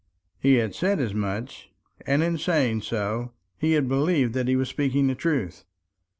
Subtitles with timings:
[0.39, 1.69] He had said as much;
[2.07, 5.63] and in saying so, he had believed that he was speaking the truth.